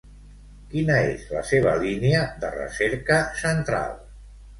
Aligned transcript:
Quina 0.69 0.95
és 1.09 1.27
la 1.33 1.43
seva 1.49 1.73
línia 1.83 2.21
de 2.45 2.49
recerca 2.55 3.19
central? 3.43 3.93